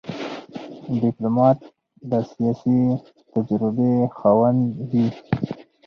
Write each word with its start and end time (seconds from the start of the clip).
ډيپلومات 1.01 1.59
د 2.09 2.11
سیاسي 2.31 2.79
تجربې 3.31 3.91
خاوند 4.17 4.61
وي. 4.89 5.07